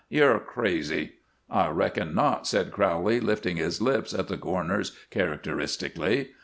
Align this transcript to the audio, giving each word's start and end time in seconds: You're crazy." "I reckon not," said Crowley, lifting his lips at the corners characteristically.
You're 0.09 0.39
crazy." 0.39 1.17
"I 1.47 1.67
reckon 1.69 2.15
not," 2.15 2.47
said 2.47 2.71
Crowley, 2.71 3.19
lifting 3.19 3.57
his 3.57 3.83
lips 3.83 4.15
at 4.15 4.29
the 4.29 4.35
corners 4.39 4.97
characteristically. 5.11 6.29